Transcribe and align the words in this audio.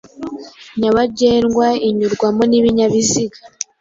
nyabagendwa 0.79 1.67
inyurwamo 1.87 2.43
n’ibinyabiziga 2.49 3.37